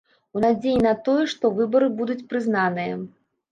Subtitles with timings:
[0.37, 2.93] У надзеі на тое, што выбары будуць прызнаныя.